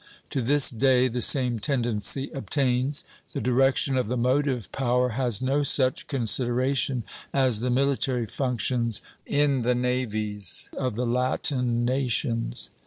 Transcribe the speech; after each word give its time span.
To 0.31 0.41
this 0.41 0.71
day 0.71 1.07
the 1.09 1.21
same 1.21 1.59
tendency 1.59 2.31
obtains; 2.31 3.03
the 3.33 3.39
direction 3.39 3.97
of 3.97 4.07
the 4.07 4.17
motive 4.17 4.71
power 4.71 5.09
has 5.09 5.43
no 5.43 5.61
such 5.61 6.07
consideration 6.07 7.03
as 7.31 7.59
the 7.59 7.69
military 7.69 8.25
functions 8.25 9.03
in 9.27 9.61
the 9.61 9.75
navies 9.75 10.71
of 10.75 10.95
the 10.95 11.05
Latin 11.05 11.85
nations. 11.85 12.71